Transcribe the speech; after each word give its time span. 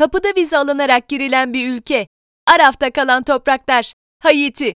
kapıda 0.00 0.28
vize 0.36 0.58
alınarak 0.58 1.08
girilen 1.08 1.52
bir 1.52 1.68
ülke. 1.68 2.06
Araf'ta 2.46 2.90
kalan 2.90 3.22
topraklar. 3.22 3.92
Haiti. 4.22 4.74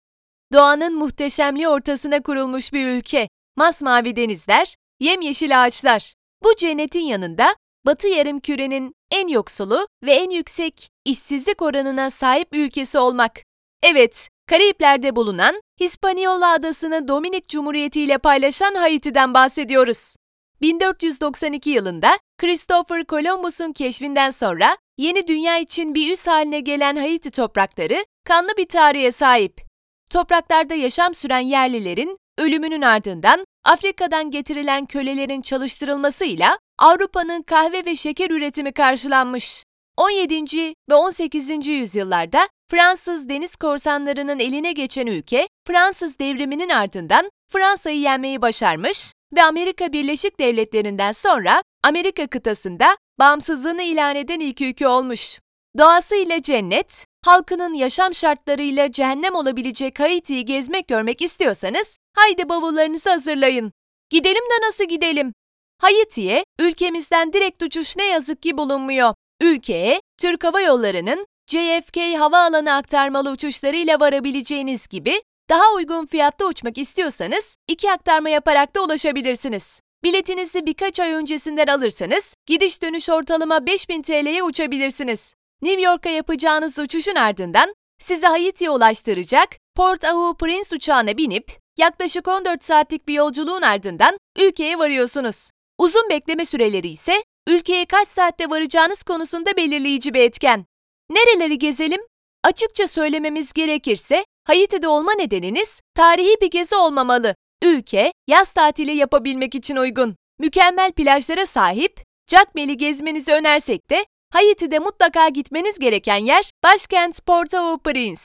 Doğanın 0.53 0.95
muhteşemliği 0.95 1.67
ortasına 1.67 2.21
kurulmuş 2.21 2.73
bir 2.73 2.87
ülke. 2.87 3.29
Masmavi 3.55 4.15
denizler, 4.15 4.75
yemyeşil 4.99 5.63
ağaçlar. 5.63 6.13
Bu 6.43 6.55
cennetin 6.55 6.99
yanında 6.99 7.55
Batı 7.85 8.07
yarımkürenin 8.07 8.93
en 9.11 9.27
yoksulu 9.27 9.87
ve 10.03 10.11
en 10.11 10.29
yüksek 10.29 10.89
işsizlik 11.05 11.61
oranına 11.61 12.09
sahip 12.09 12.47
ülkesi 12.51 12.99
olmak. 12.99 13.39
Evet, 13.83 14.29
Karayipler'de 14.47 15.15
bulunan 15.15 15.61
Hispaniola 15.79 16.51
adasını 16.51 17.07
Dominik 17.07 17.49
Cumhuriyeti 17.49 18.01
ile 18.01 18.17
paylaşan 18.17 18.75
Haiti'den 18.75 19.33
bahsediyoruz. 19.33 20.15
1492 20.61 21.69
yılında 21.69 22.19
Christopher 22.37 23.05
Columbus'un 23.05 23.73
keşfinden 23.73 24.31
sonra 24.31 24.77
yeni 25.01 25.27
dünya 25.27 25.57
için 25.57 25.95
bir 25.95 26.11
üs 26.11 26.27
haline 26.27 26.59
gelen 26.59 26.95
Haiti 26.95 27.31
toprakları 27.31 28.05
kanlı 28.25 28.49
bir 28.57 28.67
tarihe 28.67 29.11
sahip. 29.11 29.61
Topraklarda 30.09 30.75
yaşam 30.75 31.13
süren 31.13 31.39
yerlilerin 31.39 32.17
ölümünün 32.37 32.81
ardından 32.81 33.45
Afrika'dan 33.63 34.31
getirilen 34.31 34.85
kölelerin 34.85 35.41
çalıştırılmasıyla 35.41 36.57
Avrupa'nın 36.79 37.41
kahve 37.41 37.85
ve 37.85 37.95
şeker 37.95 38.29
üretimi 38.29 38.71
karşılanmış. 38.71 39.63
17. 39.97 40.73
ve 40.89 40.93
18. 40.93 41.67
yüzyıllarda 41.67 42.49
Fransız 42.71 43.29
deniz 43.29 43.55
korsanlarının 43.55 44.39
eline 44.39 44.71
geçen 44.71 45.07
ülke, 45.07 45.47
Fransız 45.67 46.19
devriminin 46.19 46.69
ardından 46.69 47.29
Fransa'yı 47.51 47.99
yenmeyi 47.99 48.41
başarmış 48.41 49.11
ve 49.35 49.43
Amerika 49.43 49.93
Birleşik 49.93 50.39
Devletleri'nden 50.39 51.11
sonra 51.11 51.63
Amerika 51.83 52.27
kıtasında 52.27 52.97
bağımsızlığını 53.19 53.81
ilan 53.81 54.15
eden 54.15 54.39
ilk 54.39 54.61
ülke 54.61 54.87
olmuş. 54.87 55.39
Doğasıyla 55.77 56.41
cennet, 56.41 57.05
halkının 57.25 57.73
yaşam 57.73 58.13
şartlarıyla 58.13 58.91
cehennem 58.91 59.35
olabilecek 59.35 59.99
Haiti'yi 59.99 60.45
gezmek 60.45 60.87
görmek 60.87 61.21
istiyorsanız, 61.21 61.97
haydi 62.15 62.49
bavullarınızı 62.49 63.09
hazırlayın. 63.09 63.71
Gidelim 64.09 64.43
de 64.43 64.67
nasıl 64.67 64.85
gidelim? 64.85 65.33
Haiti'ye 65.81 66.43
ülkemizden 66.59 67.33
direkt 67.33 67.63
uçuş 67.63 67.97
ne 67.97 68.05
yazık 68.05 68.41
ki 68.41 68.57
bulunmuyor. 68.57 69.13
Ülkeye 69.41 70.01
Türk 70.17 70.43
Hava 70.43 70.61
Yolları'nın 70.61 71.27
JFK 71.47 71.97
havaalanı 72.19 72.73
aktarmalı 72.73 73.31
uçuşlarıyla 73.31 73.99
varabileceğiniz 73.99 74.87
gibi 74.87 75.21
daha 75.51 75.73
uygun 75.73 76.05
fiyatta 76.05 76.45
uçmak 76.45 76.77
istiyorsanız 76.77 77.57
iki 77.67 77.91
aktarma 77.91 78.29
yaparak 78.29 78.75
da 78.75 78.83
ulaşabilirsiniz. 78.83 79.81
Biletinizi 80.03 80.65
birkaç 80.65 80.99
ay 80.99 81.11
öncesinden 81.11 81.67
alırsanız 81.67 82.35
gidiş 82.45 82.81
dönüş 82.81 83.09
ortalama 83.09 83.65
5000 83.65 84.01
TL'ye 84.01 84.43
uçabilirsiniz. 84.43 85.33
New 85.61 85.81
York'a 85.81 86.09
yapacağınız 86.09 86.79
uçuşun 86.79 87.15
ardından 87.15 87.73
sizi 87.99 88.27
Haiti'ye 88.27 88.69
ulaştıracak 88.69 89.49
Port-au-Prince 89.75 90.75
uçağına 90.75 91.17
binip 91.17 91.51
yaklaşık 91.77 92.27
14 92.27 92.65
saatlik 92.65 93.07
bir 93.07 93.13
yolculuğun 93.13 93.61
ardından 93.61 94.17
ülkeye 94.39 94.79
varıyorsunuz. 94.79 95.49
Uzun 95.77 96.09
bekleme 96.09 96.45
süreleri 96.45 96.89
ise 96.89 97.23
ülkeye 97.47 97.85
kaç 97.85 98.07
saatte 98.07 98.49
varacağınız 98.49 99.03
konusunda 99.03 99.57
belirleyici 99.57 100.13
bir 100.13 100.21
etken. 100.21 100.65
Nereleri 101.09 101.57
gezelim? 101.57 102.01
Açıkça 102.43 102.87
söylememiz 102.87 103.53
gerekirse 103.53 104.25
Haiti'de 104.43 104.87
olma 104.87 105.13
nedeniniz 105.13 105.81
tarihi 105.95 106.35
bir 106.41 106.51
gezi 106.51 106.75
olmamalı. 106.75 107.35
Ülke 107.63 108.13
yaz 108.27 108.53
tatili 108.53 108.91
yapabilmek 108.91 109.55
için 109.55 109.75
uygun. 109.75 110.15
Mükemmel 110.39 110.91
plajlara 110.91 111.45
sahip, 111.45 112.03
Jacmeli 112.31 112.77
gezmenizi 112.77 113.33
önersek 113.33 113.89
de 113.89 114.05
Haiti'de 114.33 114.79
mutlaka 114.79 115.29
gitmeniz 115.29 115.79
gereken 115.79 116.17
yer 116.17 116.51
başkent 116.63 117.25
Port-au-Prince. 117.25 118.21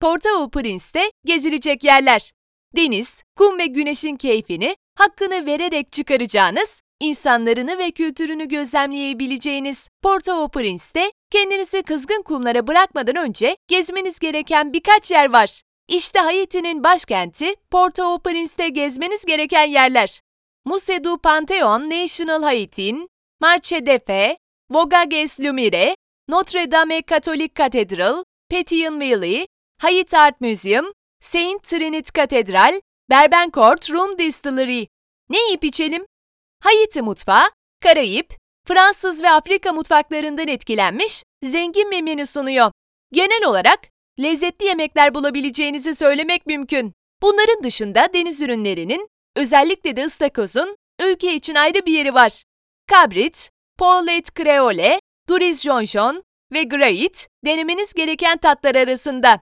Port-au-Prince'te 0.00 1.10
gezilecek 1.24 1.84
yerler. 1.84 2.32
Deniz, 2.76 3.22
kum 3.36 3.58
ve 3.58 3.66
güneşin 3.66 4.16
keyfini 4.16 4.76
hakkını 4.98 5.46
vererek 5.46 5.92
çıkaracağınız 5.92 6.82
insanlarını 7.04 7.78
ve 7.78 7.90
kültürünü 7.90 8.48
gözlemleyebileceğiniz 8.48 9.88
Port-au-Prince'te 10.02 11.12
kendinizi 11.30 11.82
kızgın 11.82 12.22
kumlara 12.22 12.66
bırakmadan 12.66 13.16
önce 13.16 13.56
gezmeniz 13.68 14.18
gereken 14.18 14.72
birkaç 14.72 15.10
yer 15.10 15.32
var. 15.32 15.62
İşte 15.88 16.18
Haiti'nin 16.18 16.84
başkenti 16.84 17.54
Port-au-Prince'te 17.70 18.68
gezmeniz 18.68 19.24
gereken 19.24 19.64
yerler. 19.64 20.20
Musée 20.66 21.04
du 21.04 21.18
Panthéon 21.18 21.90
National 21.90 22.42
Haiti'in, 22.42 23.08
Marche 23.40 23.86
de 23.86 23.98
Fe, 23.98 24.36
Vogages 24.70 25.40
Lumire, 25.40 25.96
Notre 26.28 26.70
Dame 26.70 27.02
Katolik 27.02 27.54
Katedral, 27.54 28.24
Petionville, 28.50 29.46
Haiti 29.82 30.18
Art 30.18 30.40
Museum, 30.40 30.92
Saint 31.20 31.62
Trinity 31.62 32.10
Katedral, 32.14 32.80
Berbencourt 33.10 33.90
Room 33.90 34.18
Distillery. 34.18 34.86
Ne 35.28 35.38
yiyip 35.38 35.64
içelim? 35.64 36.06
Haiti 36.64 37.02
mutfağı, 37.02 37.50
Karayip, 37.80 38.36
Fransız 38.66 39.22
ve 39.22 39.30
Afrika 39.30 39.72
mutfaklarından 39.72 40.48
etkilenmiş 40.48 41.22
zengin 41.42 41.90
bir 41.90 42.02
menü 42.02 42.26
sunuyor. 42.26 42.72
Genel 43.12 43.44
olarak 43.46 43.80
lezzetli 44.20 44.66
yemekler 44.66 45.14
bulabileceğinizi 45.14 45.94
söylemek 45.94 46.46
mümkün. 46.46 46.92
Bunların 47.22 47.62
dışında 47.62 48.08
deniz 48.14 48.42
ürünlerinin, 48.42 49.08
özellikle 49.36 49.96
de 49.96 50.04
ıstakozun 50.04 50.76
ülke 51.02 51.34
için 51.34 51.54
ayrı 51.54 51.86
bir 51.86 51.92
yeri 51.92 52.14
var. 52.14 52.42
Kabrit, 52.86 53.50
Paulet 53.78 54.36
Creole, 54.36 55.00
Duriz 55.28 55.62
Jonjon 55.62 56.22
ve 56.52 56.62
Grait 56.62 57.28
denemeniz 57.44 57.94
gereken 57.94 58.38
tatlar 58.38 58.74
arasında. 58.74 59.40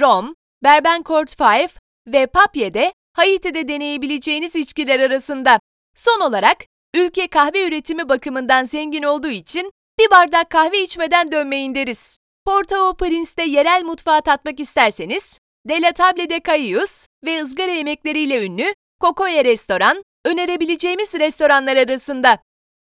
Rom, 0.00 0.34
Berbencourt 0.62 1.36
Five 1.36 1.68
ve 2.06 2.26
Papye 2.26 2.74
de 2.74 2.92
Haiti'de 3.12 3.68
deneyebileceğiniz 3.68 4.56
içkiler 4.56 5.00
arasında. 5.00 5.60
Son 5.94 6.20
olarak, 6.20 6.56
ülke 6.94 7.28
kahve 7.28 7.68
üretimi 7.68 8.08
bakımından 8.08 8.64
zengin 8.64 9.02
olduğu 9.02 9.30
için 9.30 9.70
bir 9.98 10.10
bardak 10.10 10.50
kahve 10.50 10.82
içmeden 10.82 11.32
dönmeyin 11.32 11.74
deriz. 11.74 12.18
Port-au-Prince'de 12.44 13.42
yerel 13.42 13.82
mutfağı 13.84 14.22
tatmak 14.22 14.60
isterseniz, 14.60 15.38
De 15.68 15.82
La 15.82 15.92
Table 15.92 16.30
de 16.30 16.40
Cayus 16.46 17.06
ve 17.24 17.42
ızgara 17.42 17.70
yemekleriyle 17.70 18.46
ünlü 18.46 18.74
Kokoye 19.00 19.44
Restoran 19.44 20.02
önerebileceğimiz 20.24 21.14
restoranlar 21.14 21.76
arasında. 21.76 22.38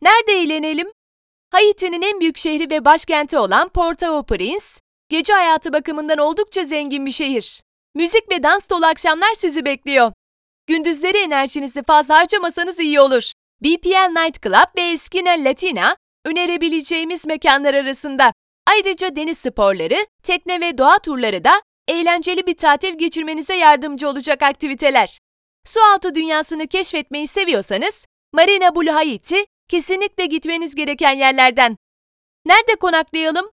Nerede 0.02 0.32
eğlenelim? 0.32 0.92
Haiti'nin 1.52 2.02
en 2.02 2.20
büyük 2.20 2.38
şehri 2.38 2.70
ve 2.70 2.86
başkenti 2.86 3.38
olan 3.38 3.70
Port-au-Prince, 3.70 4.66
gece 5.10 5.34
hayatı 5.34 5.74
bakımından 5.74 6.18
oldukça 6.18 6.64
zengin 6.64 7.06
bir 7.06 7.12
şehir. 7.12 7.62
Müzik 7.96 8.32
ve 8.32 8.44
dans 8.44 8.70
dolu 8.70 8.86
akşamlar 8.86 9.34
sizi 9.34 9.66
bekliyor. 9.66 10.12
Gündüzleri 10.68 11.18
enerjinizi 11.18 11.84
fazla 11.84 12.16
harcamasanız 12.16 12.80
iyi 12.80 13.02
olur. 13.02 13.32
BPL 13.64 14.24
Night 14.24 14.44
Club 14.44 14.76
ve 14.76 14.82
Eskina 14.82 15.30
Latina 15.30 15.98
önerebileceğimiz 16.26 17.28
mekanlar 17.28 17.74
arasında. 17.74 18.34
Ayrıca 18.68 19.16
deniz 19.16 19.38
sporları, 19.38 20.08
tekne 20.24 20.62
ve 20.62 20.78
doğa 20.78 21.00
turları 21.00 21.44
da 21.44 21.62
eğlenceli 21.88 22.48
bir 22.48 22.58
tatil 22.58 22.98
geçirmenize 22.98 23.56
yardımcı 23.56 24.10
olacak 24.10 24.44
aktiviteler. 24.44 25.20
Sualtı 25.66 26.16
dünyasını 26.16 26.68
keşfetmeyi 26.68 27.28
seviyorsanız 27.28 28.06
Marina 28.34 28.76
Blue 28.76 28.92
Haiti 28.92 29.46
kesinlikle 29.70 30.26
gitmeniz 30.26 30.76
gereken 30.76 31.14
yerlerden. 31.14 31.78
Nerede 32.46 32.76
konaklayalım? 32.76 33.50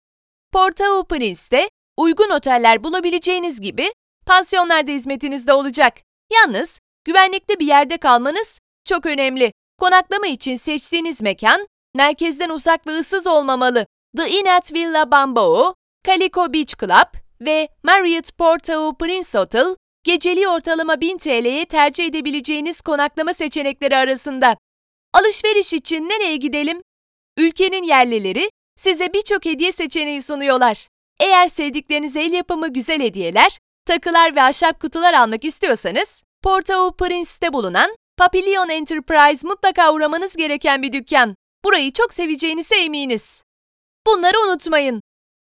Port-au-Prince'te 0.52 1.70
uygun 1.98 2.30
oteller 2.30 2.84
bulabileceğiniz 2.84 3.62
gibi 3.62 3.94
pansiyonlarda 4.26 4.92
hizmetinizde 4.92 5.54
olacak. 5.54 5.94
Yalnız 6.34 6.80
güvenlikli 7.06 7.60
bir 7.60 7.68
yerde 7.68 7.98
kalmanız 7.98 8.60
çok 8.86 9.06
önemli. 9.06 9.52
Konaklama 9.80 10.28
için 10.28 10.56
seçtiğiniz 10.56 11.22
mekan 11.22 11.68
merkezden 11.96 12.50
uzak 12.50 12.88
ve 12.88 12.92
ıssız 12.92 13.28
olmamalı. 13.28 13.86
The 14.18 14.30
Inn 14.30 14.46
at 14.46 14.74
Villa 14.74 15.12
Bamboo, 15.12 15.75
Calico 16.07 16.54
Beach 16.54 16.74
Club 16.80 17.19
ve 17.42 17.68
Marriott 17.84 18.38
Port-au-Prince 18.38 19.40
Hotel, 19.40 19.75
geceliği 20.04 20.48
ortalama 20.48 21.02
1000 21.02 21.18
TL'ye 21.18 21.66
tercih 21.66 22.06
edebileceğiniz 22.06 22.81
konaklama 22.81 23.34
seçenekleri 23.34 23.98
arasında. 23.98 24.58
Alışveriş 25.13 25.74
için 25.74 26.10
nereye 26.10 26.36
gidelim? 26.36 26.81
Ülkenin 27.38 27.84
yerlileri 27.84 28.50
size 28.75 29.13
birçok 29.13 29.46
hediye 29.46 29.72
seçeneği 29.72 30.22
sunuyorlar. 30.22 30.88
Eğer 31.19 31.48
sevdiklerinize 31.48 32.24
el 32.24 32.34
yapımı 32.34 32.74
güzel 32.74 33.01
hediyeler, 33.01 33.60
takılar 33.86 34.36
ve 34.36 34.42
ahşap 34.42 34.81
kutular 34.81 35.13
almak 35.13 35.46
istiyorsanız, 35.46 36.24
Port-au-Prince'te 36.45 37.53
bulunan 37.53 37.95
Papillon 38.18 38.69
Enterprise 38.69 39.47
mutlaka 39.47 39.94
uğramanız 39.94 40.36
gereken 40.36 40.81
bir 40.81 40.94
dükkan. 40.94 41.36
Burayı 41.63 41.94
çok 41.94 42.13
seveceğinize 42.13 42.75
eminiz. 42.75 43.42
Bunları 44.07 44.39
unutmayın. 44.39 45.01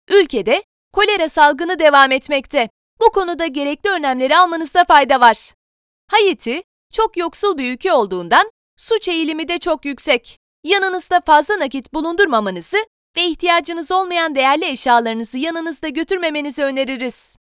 Ülkede 0.09 0.63
kolera 0.93 1.29
salgını 1.29 1.79
devam 1.79 2.13
etmekte. 2.13 2.69
Bu 3.01 3.11
konuda 3.11 3.47
gerekli 3.47 3.91
önlemleri 3.91 4.37
almanızda 4.37 4.85
fayda 4.85 5.21
var. 5.21 5.53
Haiti, 6.11 6.63
çok 6.93 7.17
yoksul 7.17 7.59
bir 7.59 7.73
ülke 7.73 7.93
olduğundan 7.93 8.51
suç 8.77 9.09
eğilimi 9.09 9.49
de 9.49 9.59
çok 9.59 9.85
yüksek. 9.85 10.39
Yanınızda 10.65 11.21
fazla 11.27 11.59
nakit 11.59 11.95
bulundurmamanızı 11.95 12.79
ve 13.17 13.25
ihtiyacınız 13.25 13.93
olmayan 13.93 14.35
değerli 14.35 14.65
eşyalarınızı 14.65 15.39
yanınızda 15.39 15.89
götürmemenizi 15.89 16.65
öneririz. 16.65 17.37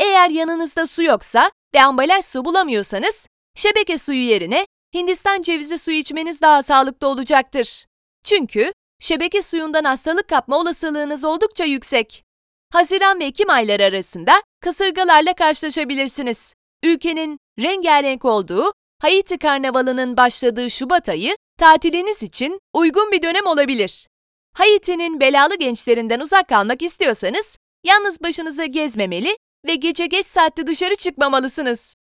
Eğer 0.00 0.30
yanınızda 0.30 0.86
su 0.86 1.02
yoksa 1.02 1.50
ve 1.74 1.82
ambalaj 1.82 2.24
su 2.24 2.44
bulamıyorsanız, 2.44 3.26
şebeke 3.54 3.98
suyu 3.98 4.22
yerine 4.22 4.64
Hindistan 4.94 5.42
cevizi 5.42 5.78
suyu 5.78 5.96
içmeniz 5.96 6.40
daha 6.40 6.62
sağlıklı 6.62 7.06
olacaktır. 7.06 7.84
Çünkü 8.24 8.72
şebeke 9.00 9.42
suyundan 9.42 9.84
hastalık 9.84 10.28
kapma 10.28 10.58
olasılığınız 10.58 11.24
oldukça 11.24 11.64
yüksek. 11.64 12.24
Haziran 12.72 13.20
ve 13.20 13.24
Ekim 13.24 13.50
ayları 13.50 13.84
arasında 13.84 14.42
kasırgalarla 14.60 15.34
karşılaşabilirsiniz. 15.34 16.54
Ülkenin 16.82 17.38
rengarenk 17.60 18.24
olduğu 18.24 18.72
Haiti 19.02 19.38
Karnavalı'nın 19.38 20.16
başladığı 20.16 20.70
Şubat 20.70 21.08
ayı 21.08 21.36
tatiliniz 21.58 22.22
için 22.22 22.58
uygun 22.72 23.12
bir 23.12 23.22
dönem 23.22 23.46
olabilir. 23.46 24.06
Haiti'nin 24.54 25.20
belalı 25.20 25.54
gençlerinden 25.54 26.20
uzak 26.20 26.48
kalmak 26.48 26.82
istiyorsanız 26.82 27.56
yalnız 27.84 28.22
başınıza 28.22 28.64
gezmemeli 28.64 29.36
ve 29.66 29.74
gece 29.74 30.06
geç 30.06 30.26
saatte 30.26 30.66
dışarı 30.66 30.94
çıkmamalısınız. 30.94 31.94